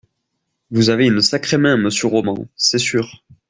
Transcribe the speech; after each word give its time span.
Vous 0.71 0.89
avez 0.89 1.05
une 1.05 1.21
sacrée 1.21 1.59
main 1.59 1.77
monsieur 1.77 2.07
Roman, 2.07 2.47
c’est 2.55 2.79
sûr. 2.79 3.23